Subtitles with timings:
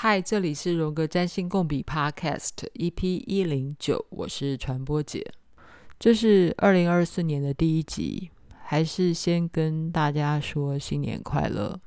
[0.00, 5.28] 嗨，这里是荣格占星共笔 Podcast EP 一零九，我是传播姐。
[5.98, 8.30] 这是二零二四年的第一集，
[8.62, 11.80] 还是先跟大家说新年快乐。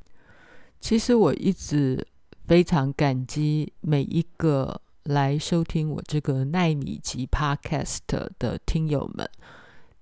[0.82, 2.06] 其实我一直
[2.46, 8.00] 非常感激每一个来收听我这个奈米级 Podcast
[8.38, 9.26] 的听友们，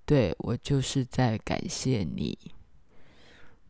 [0.08, 2.36] 对，我就是在感谢你。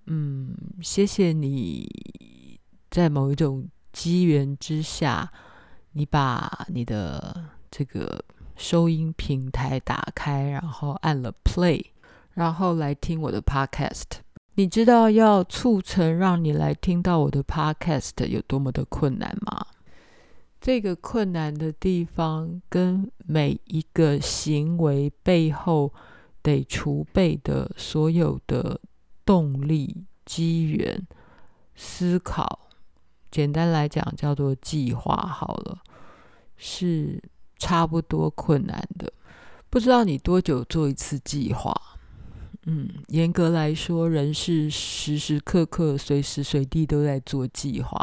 [0.05, 2.57] 嗯，谢谢你
[2.89, 3.67] 在某一种。
[3.91, 5.31] 机缘之下，
[5.93, 8.23] 你把你的这个
[8.55, 11.83] 收音平台打开，然后按了 play，
[12.33, 14.19] 然后来听我的 podcast。
[14.55, 19.65] 你知道要促成让你来听到我的 podcast 有多么的困难吗？
[20.59, 25.93] 这个困难的地方跟每一个行为背后
[26.41, 28.81] 得储备的所有的
[29.25, 31.07] 动力、机缘、
[31.75, 32.68] 思考。
[33.31, 35.79] 简单来讲，叫做计划好了，
[36.57, 37.21] 是
[37.57, 39.11] 差不多困难的。
[39.69, 41.73] 不知道你多久做一次计划？
[42.65, 47.97] 嗯，严格来说，人是时时刻刻、随时随地都在做计划。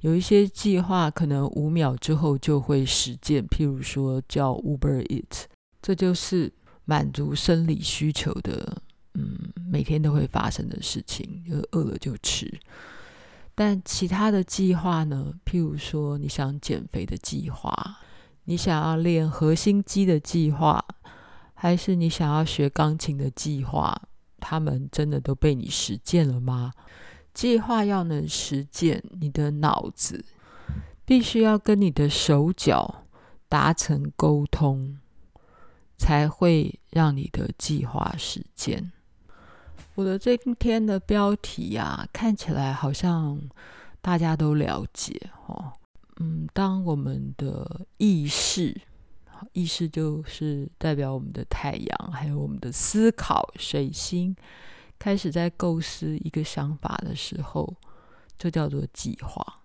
[0.00, 5.44] 有一些计划可能五秒之后就会实践，譬如说叫 Uber Eat，
[5.80, 6.52] 这就是
[6.84, 8.82] 满足生理需求的，
[9.14, 9.38] 嗯，
[9.70, 12.52] 每天都会发生的事情，就是饿了就吃。
[13.64, 15.32] 但其他的计划呢？
[15.44, 17.72] 譬如说，你想减肥的计划，
[18.42, 20.84] 你想要练核心肌的计划，
[21.54, 24.02] 还是你想要学钢琴的计划，
[24.40, 26.72] 他们真的都被你实践了吗？
[27.32, 30.24] 计划要能实践，你的脑子
[31.04, 33.04] 必须要跟你的手脚
[33.48, 34.98] 达成沟通，
[35.96, 38.90] 才会让你的计划实践。
[39.94, 43.38] 我的这一天的标题啊，看起来好像
[44.00, 45.70] 大家都了解哦。
[46.16, 48.80] 嗯，当我们的意识，
[49.52, 54.34] 意识就是代表我们的太阳，还有我们的思考水星，
[54.98, 57.74] 开始在构思一个想法的时候，
[58.38, 59.60] 就叫做计划。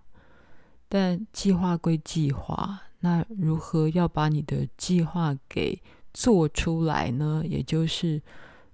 [0.89, 5.81] 但计划归计划，那如何要把你的计划给
[6.13, 7.43] 做出来呢？
[7.45, 8.21] 也就是。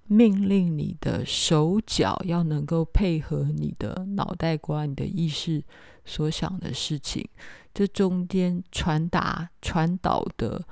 [0.06, 5.64] 命令你的手脚要能够配合你的脑袋瓜、你的意识
[6.04, 7.26] 所想的事情，
[7.72, 10.62] 这中间传达、传导的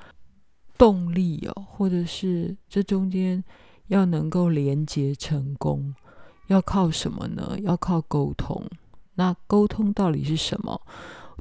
[0.76, 3.42] 动力哦，或者是这中间
[3.86, 5.94] 要能够连接成功，
[6.48, 7.56] 要靠什么呢？
[7.62, 8.62] 要靠沟通。
[9.14, 10.80] 那沟通到底是什么？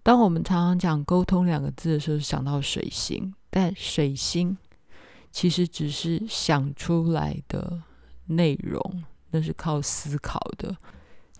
[0.03, 4.57] 当我们常常讲沟通两个字的时候，想到水星，但水星。
[5.31, 7.81] 其实只是想出来的
[8.27, 10.75] 内容，那是靠思考的。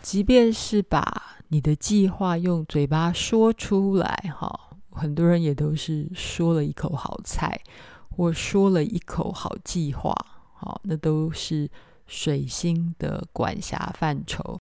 [0.02, 7.62] 即便是把你的计划用嘴巴说出来，哈，很多人也都是说了一口好菜，
[8.10, 10.16] 或说了一口好计划，
[10.54, 11.70] 好，那都是
[12.08, 14.58] 水星的管辖范畴。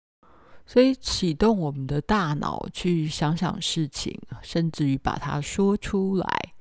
[0.65, 6.55] 所以启动我们的大脑去想想事情，甚至于把它说出来。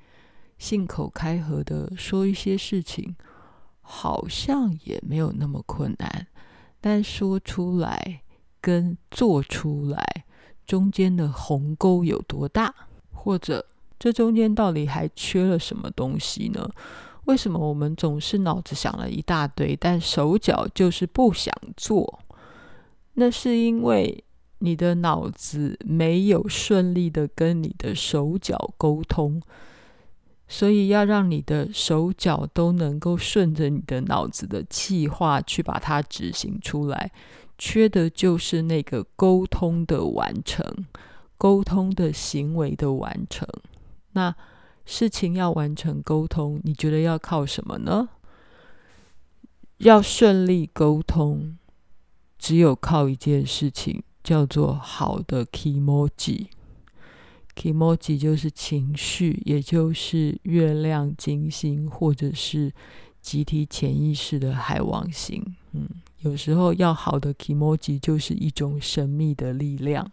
[0.57, 3.15] 信口开河的说一些事情，
[3.81, 6.27] 好像也没有那么困难。
[6.79, 8.21] 但说出来
[8.61, 10.25] 跟做出来
[10.65, 12.73] 中间的鸿沟有多大？
[13.11, 13.65] 或者
[13.97, 16.69] 这中间到底还缺了什么东西呢？
[17.25, 22.19] 为什么我们总是脑子想了一大堆，但手脚就是不想做？
[23.13, 24.23] 那是因为
[24.59, 29.41] 你的脑子没有顺利的跟你的手脚沟通。
[30.47, 37.11] 所以要让你的手脚都能够顺着你的脑子的计划去把它执行出来，
[37.57, 40.85] 缺的就是那个沟通的完成，
[41.37, 43.47] 沟通的行为的完成。
[44.13, 44.35] 那
[44.85, 48.09] 事情要完成沟通，你觉得要靠什么呢？
[49.79, 51.57] 要顺利沟通，
[52.37, 56.47] 只有靠一件事情，叫做好的 kimoji。
[57.55, 62.71] Kimoji 就是情绪，也就是月亮、金星，或者是
[63.21, 65.43] 集体潜意识的海王星。
[65.71, 65.87] 嗯，
[66.19, 70.11] 有时候要好的 Kimoji 就是一种神秘的力量。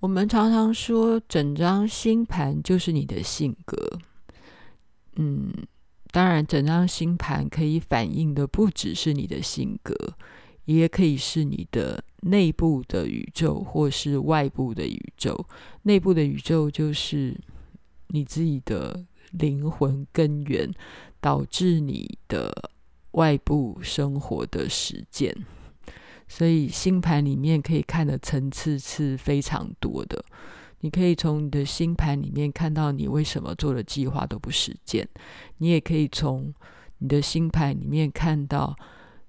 [0.00, 3.98] 我们常常说，整张星盘就是你的性格。
[5.16, 5.52] 嗯，
[6.10, 9.94] 当然，整张星盘可以反映的不只是你的性格。
[10.66, 15.46] 也可以是你的内部的宇宙，或是外部的宇宙。
[15.82, 17.38] 内部的宇宙就是
[18.08, 20.70] 你自己的灵魂根源，
[21.20, 22.70] 导致你的
[23.12, 25.34] 外部生活的实践。
[26.26, 30.24] 所以星盘里面可以看的层次是非常多的。
[30.80, 35.08] 你可以从你的星盘里面看到你为什么做的计划都不实践，
[35.58, 36.52] 你也可以从
[36.98, 38.74] 你的星盘里面看到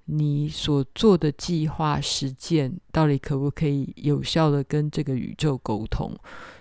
[0.06, 6.16] 你所做的计划实践到底可不可以有效的跟这个宇宙沟通。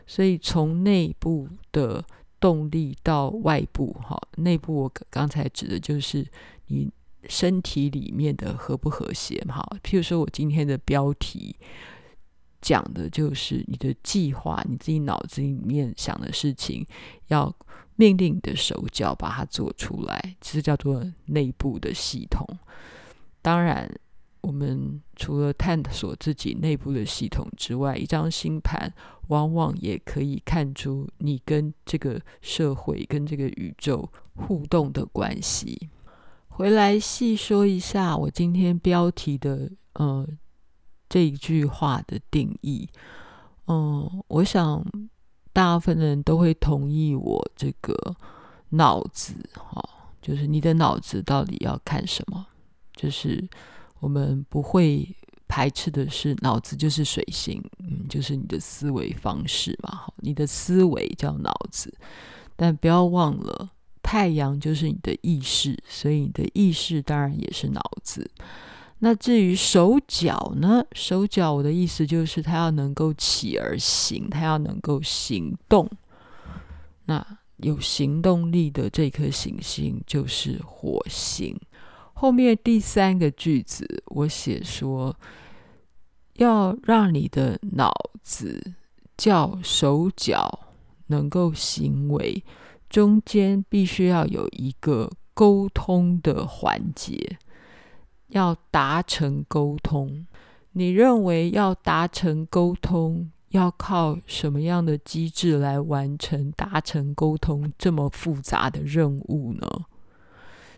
[0.07, 2.05] 所以从内部的
[2.41, 6.27] 动力到外部，哈，内部我刚才指的就是
[6.67, 6.91] 你
[7.29, 9.67] 身体里面的和不和谐，哈。
[9.83, 11.57] 譬如说我今天的标题
[12.61, 16.87] 讲的就是你的计划，你自己脑子里面想的事情，
[17.29, 17.55] 要
[17.97, 22.47] 命令你的手脚把它做出来，其实叫做内部的系统。
[23.45, 23.87] 当然。
[24.47, 28.93] 我们除了探索自己内部的系统之外，一张星盘
[29.29, 35.89] 往往也可以看出你跟这个社会、跟这个宇宙互动的关系。
[36.49, 40.29] 回来细说一下我今天标题的呃
[41.09, 42.87] 这一句话的定义。
[43.69, 44.85] 嗯、我想
[45.55, 48.15] 大部分人都会同意我这个
[48.69, 49.89] 脑子哈、哦，
[50.21, 52.47] 就是你的脑子到底要看什么？
[52.97, 53.47] 就是。
[54.01, 55.09] 我们不会
[55.49, 60.03] 排斥的是，脑子就是水星，嗯，就是你的思维方式嘛。
[60.17, 61.91] 你的思维叫脑子，
[62.55, 63.71] 但不要忘了，
[64.03, 68.31] 太阳就是你的意识，所以你的意识当然也是脑子。
[68.99, 70.85] 那至于手脚呢？
[70.93, 75.89] 手脚，我的意思就是，它要能够起而行，它要能够行动。
[77.07, 77.27] 那
[77.57, 81.59] 有行动力的这颗行星就是火星。
[82.15, 85.15] 后面第三个句子，我写说，
[86.35, 88.75] 要让你的脑子
[89.17, 90.61] 叫手脚
[91.09, 92.43] 能够行为，
[92.89, 97.37] 中间必须要有一个沟通的环节，
[98.29, 100.27] 要达成沟通。
[100.73, 109.69] 你认为要达成沟通，要靠什么样的机制来完成达成沟通这么复杂的任务呢？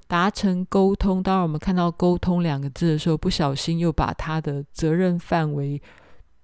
[0.07, 5.81] 达成沟通，当然我们看到“沟通”两个字的时候，不小心又把他的责任范围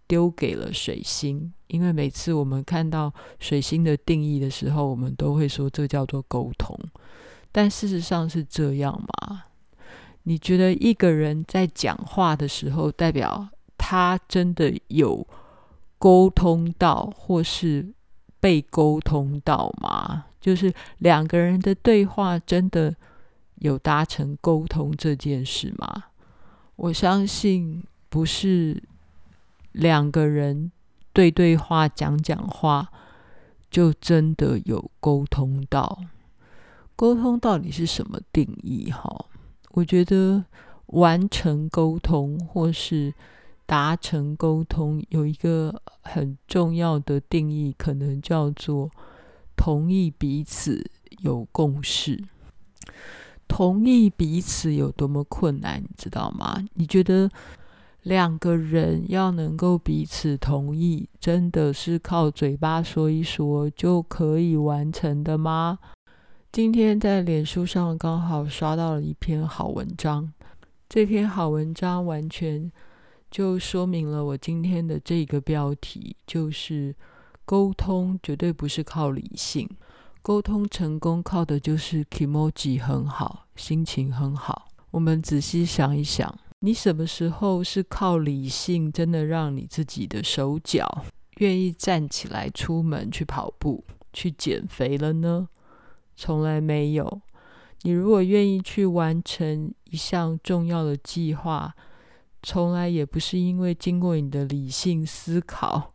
[0.06, 1.52] 丢给了水星。
[1.68, 6.78] 因为每次我们看到水星的定义的时候，我们都会说这叫做沟通。
[7.50, 9.44] 但事实上是这样吗？
[10.24, 13.48] 你觉得一个人在讲话的时候，代表
[13.78, 15.26] 他真的有
[15.98, 17.92] 沟通到，或是
[18.38, 20.26] 被沟通到吗？
[20.40, 22.94] 就是两个人的对话真的
[23.62, 26.06] 有达成沟通这件事吗？
[26.74, 28.82] 我相信不是
[29.70, 30.72] 两个人
[31.12, 32.88] 对对话讲讲话
[33.70, 36.00] 就真的有沟通到。
[36.96, 38.90] 沟通到底是什么定义？
[38.90, 39.26] 哈，
[39.70, 40.44] 我觉得
[40.86, 43.14] 完成沟通或是
[43.64, 48.90] 达成沟通有一个很重要的定义，可能叫做
[49.56, 52.24] 同意彼此有共识。
[53.54, 56.56] 同意彼此有多么困难，你知道吗？
[56.72, 57.30] 你觉得
[58.04, 65.78] 两个人要能够彼此同意，真的是靠嘴巴说一说就可以完成的吗？
[66.50, 70.32] 今天在脸书上刚好刷到了一篇好文章，
[70.88, 72.72] 这篇好文章完全
[73.30, 76.96] 就说明了我今天的这个标题，就是
[77.44, 79.68] 沟通绝对不是靠理性。
[80.22, 84.68] 沟通成功靠的就是 kimoji 很好，心情很好。
[84.92, 91.04] 我们仔细想一想，你什么时候是靠理性真的让你自己的手脚
[91.38, 95.48] 愿意站起来出门去跑步、去减肥了呢？
[96.14, 97.20] 从来没有。
[97.80, 101.74] 你如果愿意去完成一项重要的计划，
[102.44, 105.91] 从来也不是因为经过你的理性思考。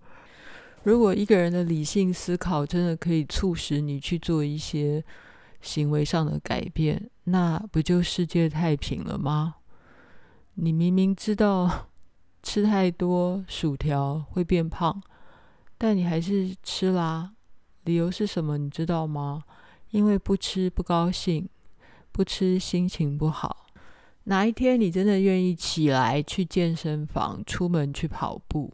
[0.87, 5.03] 如果一个人的理性思考真的可以促使你去做一些
[5.59, 9.55] 行为上的改变，那不就世界太平了吗？
[10.53, 11.89] 你明明知道
[12.41, 15.01] 吃太多薯条会变胖，
[15.77, 17.33] 但你还是吃啦。
[17.83, 18.57] 理由是什么？
[18.57, 19.43] 你知道吗？
[19.91, 21.49] 因为不吃不高兴，
[22.13, 23.65] 不吃心情不好。
[24.23, 28.71] 哪一天你真的愿意起来去健身房，出门去跑步？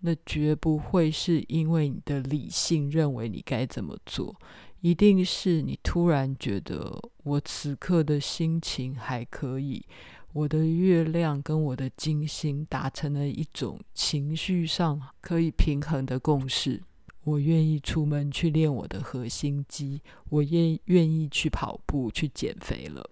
[0.00, 4.34] 那绝不会是因为你的理性认为你该怎么做，
[4.80, 9.84] 一定是你突然觉得我此刻的心情还可以，
[10.32, 16.82] 我的月亮跟我的金星达成了一种情绪上可以平衡的共识，
[17.24, 23.10] 我愿意出门去练我的核心肌，我愿愿意去跑步去减肥了。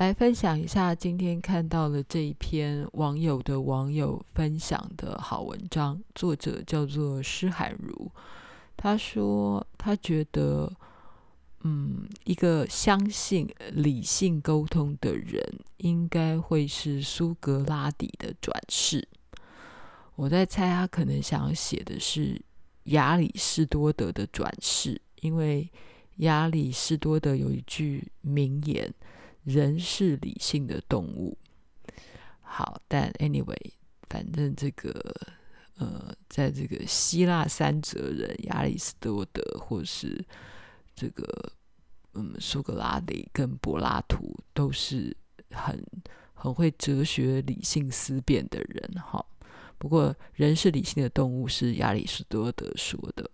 [0.00, 8.10] 来分享一下今天看到了这一篇网友的网友分享的好文章，作者叫做施海如。
[8.78, 10.72] 他说他觉得，
[11.64, 15.42] 嗯，一个相信理性沟通的人，
[15.76, 19.06] 应该会是苏格拉底的转世。
[20.14, 22.40] 我在猜，他可能想写的是
[22.84, 25.70] 亚里士多德的转世，因为
[26.16, 28.90] 亚里士多德有一句名言。
[29.44, 31.36] 人是理性的动物。
[32.40, 33.72] 好，但 anyway，
[34.08, 35.14] 反正这个
[35.78, 40.22] 呃，在这个希腊三哲人亚里士多德，或是
[40.94, 41.52] 这个
[42.14, 45.16] 嗯苏格拉底跟柏拉图，都是
[45.50, 45.80] 很
[46.34, 48.90] 很会哲学、理性思辨的人。
[49.00, 49.24] 哈，
[49.78, 53.30] 不过人是理性的动物是亚里士多德说的。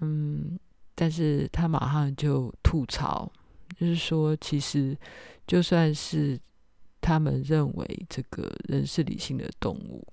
[0.00, 0.58] 嗯，
[0.94, 3.32] 但是他马上就吐槽。
[3.78, 4.96] 就是说，其实
[5.46, 6.38] 就算是
[7.00, 10.06] 他们认为这个人是理性的动物，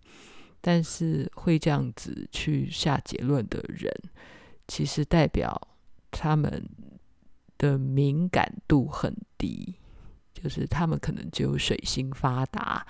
[0.59, 3.93] 但是会这样子去下结论的人，
[4.67, 5.69] 其实代表
[6.09, 6.67] 他们
[7.57, 9.75] 的敏感度很低，
[10.33, 12.85] 就是他们可能只有水星发达，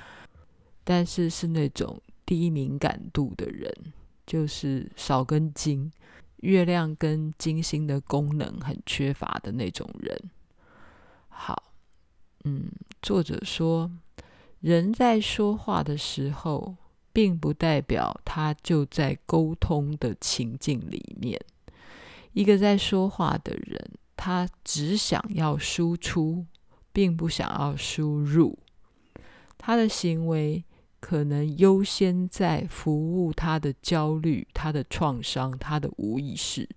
[0.83, 3.71] 但是是那种低敏感度的人，
[4.25, 5.91] 就是少根筋，
[6.37, 10.17] 月亮跟金星的功能很缺乏的那种人。
[11.33, 11.71] 好，
[12.43, 12.69] 嗯，
[13.01, 13.89] 作者说，
[14.59, 16.75] 人在说话的时候，
[17.11, 21.39] 并不代表他就在沟通的情境里面。
[22.33, 26.45] 一个在说话的人，他只想要输出，
[26.93, 28.59] 并不想要输入。
[29.57, 30.63] 他的行为
[30.99, 36.69] 可能优先在服务他的焦虑、他的创伤、他的无意识，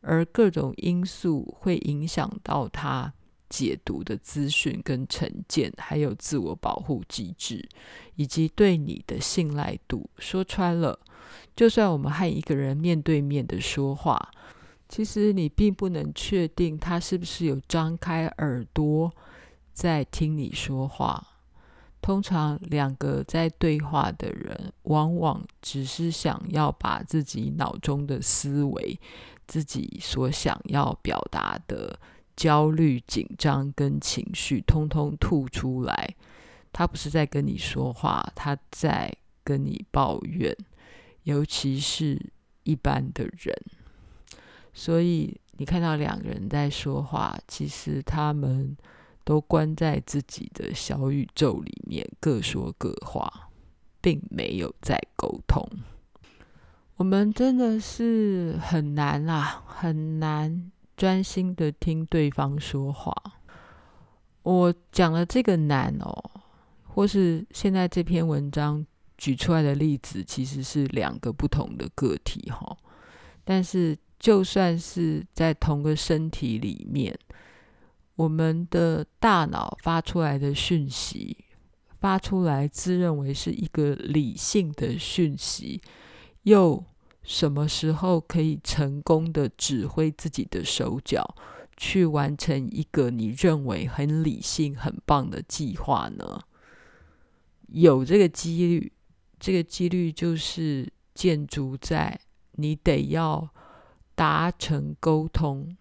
[0.00, 3.12] 而各种因素会影响到他。
[3.50, 7.68] 解读的资讯跟成见，还有自我保护机制，
[8.14, 10.98] 以及对你的信赖度，说穿了，
[11.54, 14.30] 就算我们和一个人面对面的说话，
[14.88, 19.12] 其实你并不能确定他是不是有张开耳朵
[19.72, 21.26] 在听你说话。
[22.00, 28.98] 通常，两个在对话的人，往往只是想要把自己脑中的思维、
[29.46, 31.98] 自己所想要表达的。
[32.40, 36.16] 焦虑、紧张跟情绪通通吐出来，
[36.72, 40.56] 他不是在跟你说话，他在跟你抱怨，
[41.24, 42.18] 尤其是
[42.62, 43.54] 一般的人。
[44.72, 48.74] 所以你看到两个人在说话，其实他们
[49.22, 53.50] 都关在自己的小宇宙里面，各说各话，
[54.00, 55.68] 并没有在沟通。
[56.96, 60.72] 我们真的是很难啊，很难。
[61.00, 63.10] 专心的听对方说话。
[64.42, 66.12] 我讲了这个难哦，
[66.88, 72.76] 或是现在这篇文章举出来的例子，其实是两个不同的个体哈。
[73.44, 77.18] 但是就算是在同个身体里面，
[78.16, 81.46] 我们的大脑发出来的讯息，
[81.98, 85.80] 发出来自认为是一个理性的讯息，
[86.42, 86.84] 又。
[87.30, 91.36] 什么时候可以成功的指挥自己的手脚，
[91.76, 96.40] 去完成一个你认为很理性、很棒的计划呢？
[97.68, 98.92] 有这个几率，
[99.38, 102.18] 这个几率就是建筑在
[102.56, 103.48] 你得要
[104.16, 105.76] 达成沟通，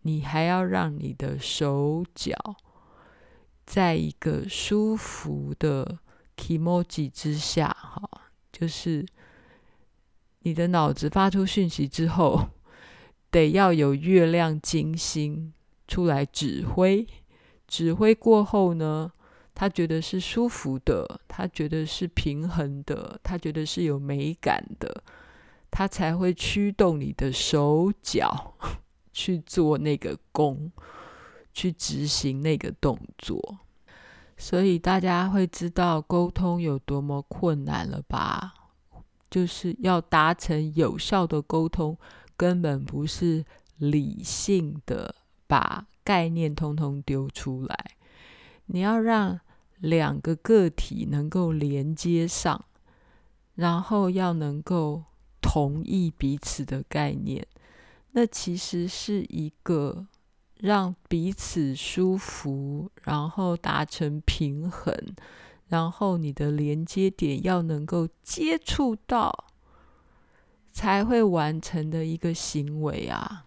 [0.00, 2.34] 你还要让你的手脚
[3.66, 5.98] 在一个舒服的
[6.34, 8.08] kimoji 之下，哈，
[8.50, 9.04] 就是。
[10.48, 12.48] 你的脑子发出讯息之后，
[13.30, 15.52] 得要有月亮、金星
[15.86, 17.06] 出来指挥。
[17.66, 19.12] 指挥过后呢，
[19.54, 25.02] 他觉得是舒服的，他觉得是平衡的，他觉得是有美感的，
[25.70, 28.54] 他才会驱动你的手脚
[29.12, 30.72] 去做那个功，
[31.52, 33.58] 去执行那个动作。
[34.38, 38.54] 所以大家会知道沟通有多么困难了吧？
[39.30, 41.96] 就是要达成有效的沟通，
[42.36, 43.44] 根本不是
[43.76, 45.14] 理性的
[45.46, 47.92] 把概念通通丢出来。
[48.66, 49.40] 你要让
[49.78, 52.64] 两个个体能够连接上，
[53.54, 55.04] 然后要能够
[55.40, 57.46] 同意彼此的概念，
[58.12, 60.06] 那其实是一个
[60.56, 64.94] 让彼此舒服，然后达成平衡。
[65.68, 69.46] 然后你的连接点要能够接触到，
[70.72, 73.44] 才会完成的一个行为啊！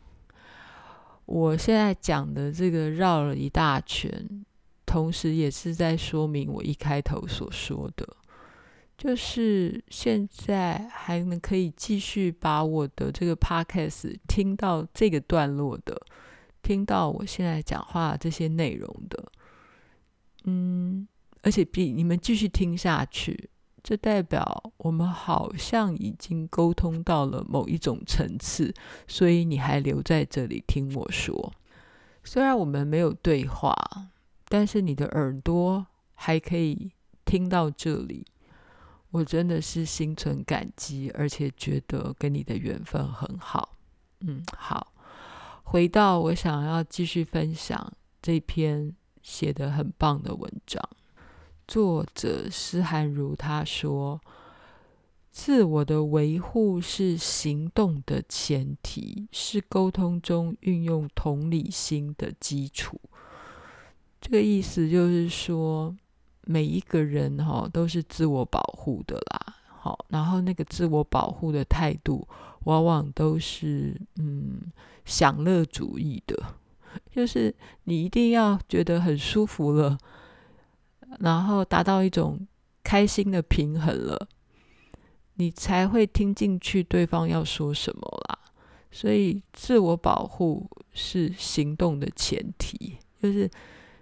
[1.25, 4.45] 我现在讲的这个绕了一大圈，
[4.85, 8.17] 同时也是在说明我一开头所说的，
[8.97, 15.99] 就是现在还能可以继续把我的这个 podcast 听到这个段落的，
[16.61, 19.31] 听到我现在讲话这些内容的，
[20.43, 21.07] 嗯，
[21.41, 23.50] 而且比你们继续听下去，
[23.83, 28.74] 这代表我们好像已经沟通到了某一种层次，
[29.07, 31.53] 所以你还留在这里听我说。
[32.24, 33.74] 虽然我们没有对话，
[34.48, 36.91] 但是你的耳朵还可以
[37.25, 38.24] 听到这里，
[39.10, 43.75] 我真的是心存感激，而且觉得跟你的缘分很好。
[44.19, 44.93] 嗯，好，
[45.63, 50.79] 回到我想要继续分享这篇写得很棒的文章，
[51.71, 54.19] 作者施涵如他说。
[55.31, 62.99] 自我的维护是行动的前提，是沟通中运用同理心的基础。
[64.19, 65.95] 这个意思就是说，
[66.41, 69.55] 每一个人哈都是自我保护的啦。
[69.69, 72.27] 好，然后那个自我保护的态度，
[72.65, 74.69] 往往都是嗯
[75.05, 76.35] 享乐主义的，
[77.09, 79.97] 就是你一定要觉得很舒服了，
[81.20, 82.48] 然后达到一种
[82.84, 84.27] 开心的平衡了。
[85.36, 88.38] 你才会听进去对方要说什么啦，
[88.91, 93.50] 所以自我保护是行动的前提，就是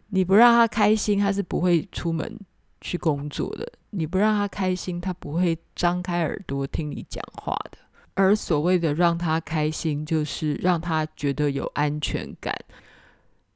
[0.07, 2.37] 你不让他开心，他是不会出门
[2.81, 7.77] 去工作的；你不让他开心，他不会张开耳朵听你讲话的。
[8.15, 12.53] 而所谓的让他开心，就是让他觉得有安全感，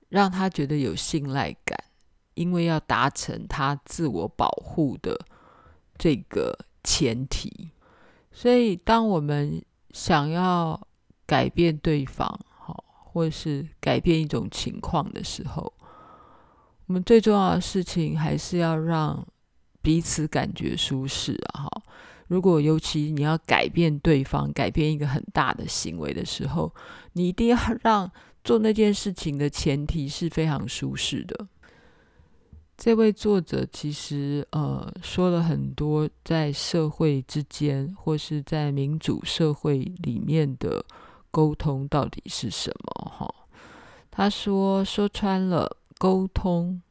[0.07, 1.77] 让他觉得有信赖感，
[2.35, 5.19] 因为要达成他自我保护的
[5.97, 7.69] 这个前提。
[8.31, 10.79] 所以，当我们想要
[11.25, 15.71] 改变对方，好，或是改变一种情况的时候，
[16.87, 19.25] 我们最重要的事情还是要让
[19.81, 21.63] 彼此感觉舒适啊！
[21.63, 21.81] 哈，
[22.27, 26.73] 如果尤其你要改变对方，改变一个很大的行为的时候，
[27.13, 28.11] 你一定要让
[28.43, 31.47] 做那件事情的前提是非常舒适的。
[32.75, 40.83] 这位作者其实呃说了很多在社会之间或是在民主社会里面的
[41.31, 43.33] 沟通到底是什么哈？
[44.11, 46.81] 他说说穿了，沟通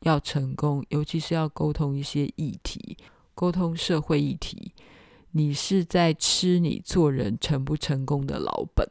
[0.00, 2.96] 要成功，尤其是要沟通一些议题，
[3.34, 4.72] 沟通社会议题，
[5.30, 8.86] 你是在吃你做人成不成功的老本。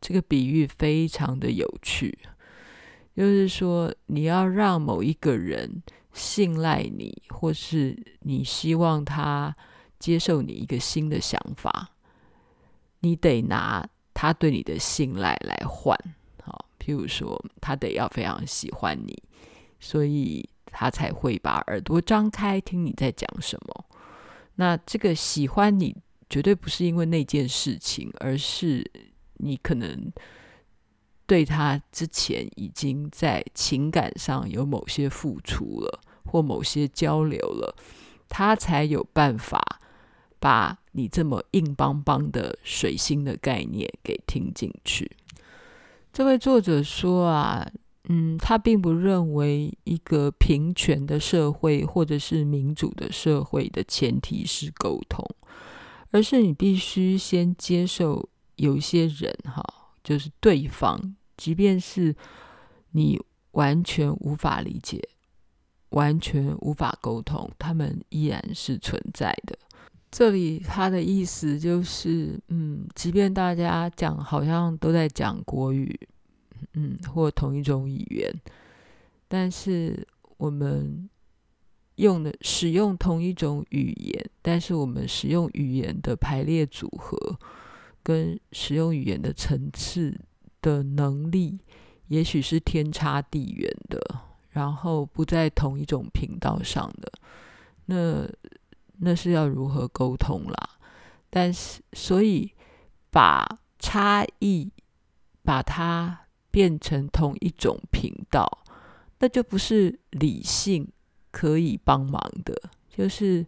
[0.00, 2.18] 这个比喻非常的有趣。
[3.18, 9.56] 就是说，你要让某一个人信赖你，或是你希望他
[9.98, 11.90] 接受你一个新的想法，
[13.00, 15.98] 你得拿他对你的信赖来换。
[16.44, 19.20] 好，譬如说，他得要非常喜欢你，
[19.80, 23.84] 所以他才会把耳朵张开听你在讲什么。
[24.54, 25.92] 那这个喜欢你，
[26.30, 28.88] 绝对不是因为那件事情，而是
[29.38, 30.12] 你可能。
[31.28, 37.76] 对他之前已经在情感上有某些付出了，或某些交流了，
[38.30, 39.78] 他才有办法
[40.40, 45.10] 把你这么硬邦邦的水星的概念给听进去。
[46.14, 47.70] 这位作者说啊，
[48.08, 55.22] 嗯，他并不认为一个平权的社会或者是民主的社会的前提是沟通，
[56.10, 59.62] 而是你必须先接受有一些人哈，
[60.02, 61.16] 就是对方。
[61.38, 62.14] 即便是
[62.90, 63.18] 你
[63.52, 65.00] 完全无法理解、
[65.90, 69.58] 完全无法沟通，他们依然是存在的。
[70.10, 75.98] 这里他的意思就是，嗯，即便大家讲好像都在讲国语，
[76.74, 78.34] 嗯，或同一种语言，
[79.28, 80.06] 但是
[80.38, 81.08] 我们
[81.96, 87.38] 用的使用同一种语言，但是我们使用语言的排列组合
[88.02, 90.18] 跟使用语言的层次。
[90.60, 91.58] 的能力
[92.08, 94.00] 也许是天差地远的，
[94.50, 97.12] 然后不在同一种频道上的，
[97.86, 98.28] 那
[98.98, 100.70] 那是要如何沟通啦？
[101.30, 102.52] 但是，所以
[103.10, 103.46] 把
[103.78, 104.72] 差异
[105.42, 108.64] 把它变成同一种频道，
[109.18, 110.90] 那就不是理性
[111.30, 113.46] 可以帮忙的，就是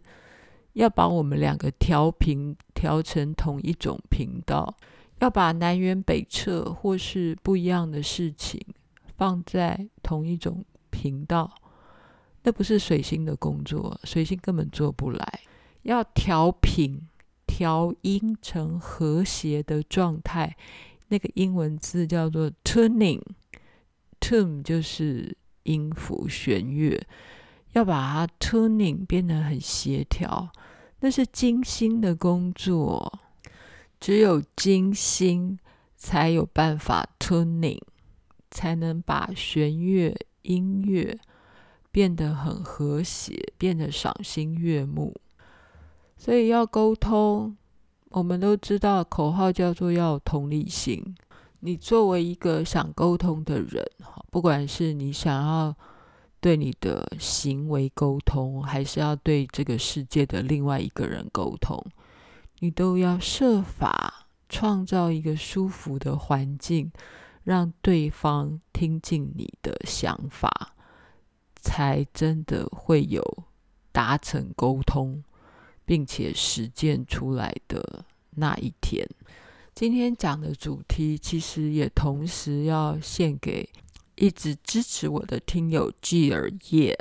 [0.73, 4.77] 要把我们两个调频调成同一种频道。
[5.21, 8.59] 要把南辕北辙或是不一样的事情
[9.15, 11.53] 放在同一种频道，
[12.41, 15.39] 那不是水星的工作，水星根本做不来。
[15.83, 16.99] 要调频、
[17.45, 20.55] 调音成和谐的状态，
[21.09, 26.99] 那个英文字叫做 tuning，tune 就是音符弦乐，
[27.73, 30.51] 要把它 tuning 变得很协调，
[31.01, 33.19] 那是精心的工作。
[34.01, 35.59] 只有精心，
[35.95, 37.79] 才有办法 tuning，
[38.49, 41.19] 才能把弦乐音乐
[41.91, 45.15] 变得很和谐，变得赏心悦目。
[46.17, 47.55] 所以要沟通，
[48.09, 51.15] 我们都知道口号叫做要同理心。
[51.59, 53.87] 你作为一个想沟通的人，
[54.31, 55.75] 不管是你想要
[56.39, 61.79] 对你的行为沟通，还是要对这个世界的另外一个人沟通，
[62.63, 66.91] 你都要设法创造一个舒服的环境，
[67.43, 70.75] 让对方听进你的想法，
[71.55, 73.45] 才真的会有
[73.91, 75.23] 达成沟通，
[75.85, 79.09] 并且实践出来的那一天。
[79.73, 83.67] 今天讲的主题，其实也同时要献给
[84.15, 86.95] 一直支持我的听友 G 尔叶。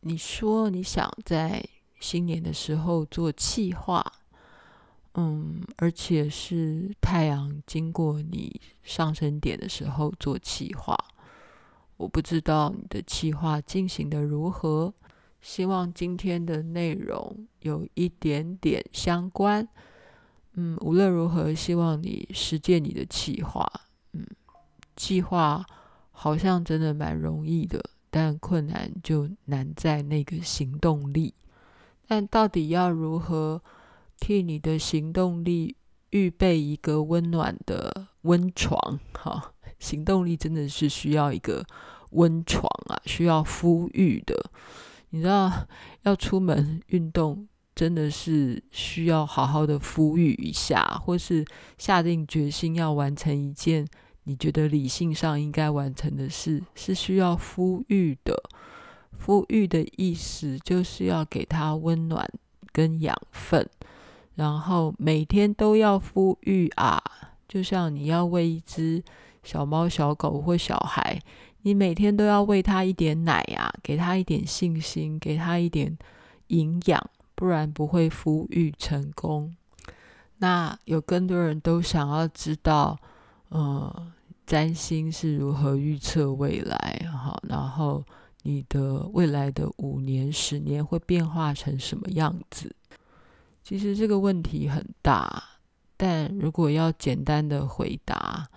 [0.00, 1.62] 你说你想在
[2.00, 4.02] 新年的时候做企划，
[5.14, 10.96] 嗯，而且是太阳经过你上升点的时候做企划。
[11.98, 14.92] 我不知道你的企划进行的如何，
[15.40, 19.68] 希望今天的内容有一点点相关。
[20.54, 23.70] 嗯，无论如何，希望你实践你的计划。
[24.12, 24.26] 嗯，
[24.96, 25.64] 计划
[26.10, 31.34] 好像真的蛮容易的，但困难就难在那个行动力。
[32.06, 33.62] 但到底要如何
[34.22, 35.74] 替你的行动力
[36.10, 39.00] 预备一个温暖的温床？
[39.14, 41.66] 哈，行动力真的是需要一个
[42.10, 44.48] 温床啊，需要敷育的。
[45.10, 45.66] 你知道，
[46.02, 47.48] 要出门运动。
[47.74, 51.42] 真的是需要好好的敷育一下，或是
[51.78, 53.88] 下定决心要完成一件
[54.24, 58.34] 你觉得理性上应该完成的事，是需要敷育的。
[59.16, 62.30] 敷育的意思就是要给它温暖
[62.72, 63.66] 跟养分，
[64.34, 67.02] 然后每天都要敷育啊。
[67.48, 69.02] 就像你要喂一只
[69.42, 71.20] 小猫、小狗或小孩，
[71.62, 75.96] 你每天都要喂它一点奶啊，给它一点信心，给它一点
[76.48, 77.10] 营养。
[77.34, 79.56] 不然不会孵育成功。
[80.38, 82.96] 那有更多人都想要知道，
[83.48, 84.12] 呃，
[84.46, 87.04] 占星是如何预测未来？
[87.12, 88.04] 哈，然后
[88.42, 92.72] 你的未来的五年、十年会变化成什么样子？
[93.62, 95.42] 其实这个问题很大，
[95.96, 98.48] 但如果要简单的回答，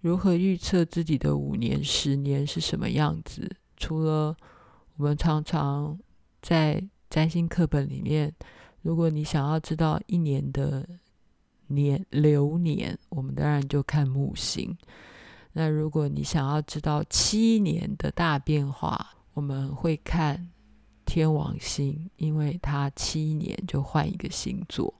[0.00, 3.50] 如何预测自己的五年、十年是什么样子？
[3.76, 4.34] 除了
[4.96, 5.98] 我们常常
[6.40, 8.32] 在占星课本里面，
[8.82, 10.88] 如果你想要知道一年的
[11.66, 14.76] 年流年，我们当然就看木星。
[15.52, 20.50] 那如果你想要知道七年的大变化，我们会看
[21.16, 24.92] 天王星，因为它七年就换一个星座。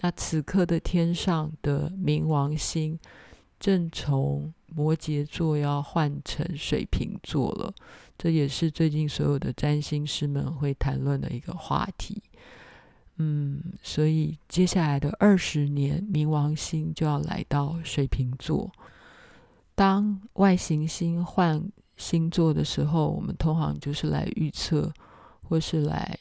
[0.00, 2.98] 那此刻的天上的冥王星
[3.58, 7.72] 正从摩羯座要换成水瓶座了。
[8.18, 12.22] 这也是最近所有的占星师们会谈论的一个话题，
[13.16, 18.70] 嗯，所以接下来的二十年，冥王星就要来到水瓶座。
[19.74, 24.92] 当外行星换星座的时候，我们通常就是来预测，
[25.50, 26.16] 或是来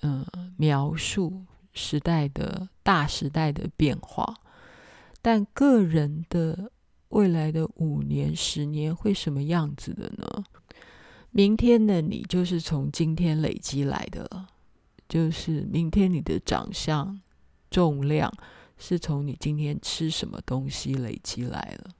[0.00, 4.34] 嗯描述时代的大时代的变化。
[5.20, 6.72] 但个人的
[7.10, 10.44] 未来的五年、十年会什么样子的呢？
[11.30, 14.46] 明天的你就是从今天累积来的，
[15.06, 17.20] 就是明天你的长相、
[17.70, 18.32] 重量
[18.78, 21.90] 是从你今天吃什么东西累积来了。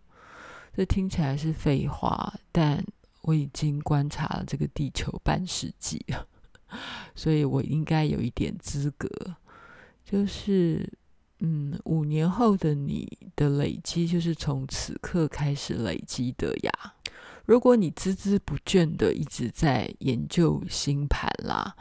[0.75, 2.83] 这听起来是废话，但
[3.23, 6.27] 我已经观察了这个地球半世纪了，
[7.15, 9.09] 所以我应该有一点资格。
[10.05, 10.91] 就是，
[11.39, 13.07] 嗯，五年后的你
[13.37, 16.73] 的累积，就是从此刻开始累积的呀。
[17.47, 21.77] 如果你孜孜不倦的一直在研究星盘啦，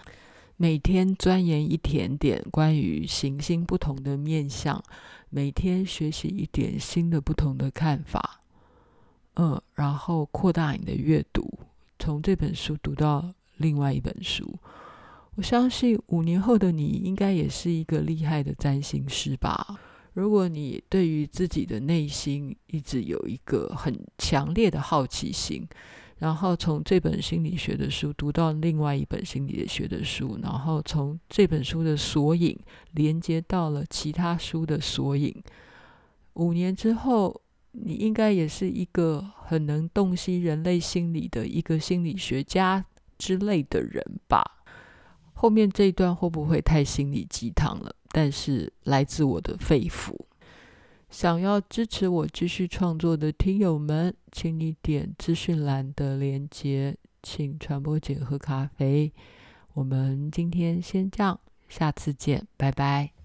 [0.57, 4.83] 每天钻研一点点关于行星不同的面向，
[5.29, 8.41] 每天学习一点新的不同的看法，
[9.35, 11.59] 嗯，然后扩大你的阅读，
[11.97, 14.59] 从这本书读到另外一本书，
[15.35, 19.79] 我相信五年后的你应该也是一个厉害的占星师吧。
[20.13, 25.65] 如果你对于自己的内心一直有一个很强烈的好奇心，
[26.17, 32.57] 然后从这本心理学的书读到另外一本心理学的书，然后从这本书的索引
[32.93, 35.33] 连接到了其他书的索引，
[36.33, 37.39] 五年之后，
[37.71, 42.83] 你应该也是一个很能洞悉人类心理的一个心理学家
[43.19, 44.63] 之类的人吧。
[45.33, 47.95] 后面这一段会不会太心灵鸡汤了？
[48.11, 50.17] 但是来自我的肺腑。
[51.09, 59.13] 想要支持我继续创作的听友们，请你点资讯栏的链接，请传播姐喝咖啡。
[59.73, 63.18] 我们今天先这样，下次见，拜拜。